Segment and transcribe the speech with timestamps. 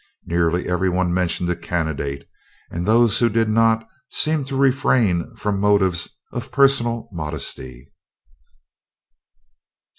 [0.25, 2.27] Nearly every one mentioned a candidate,
[2.71, 7.93] and those who did not seemed to refrain from motives of personal modesty.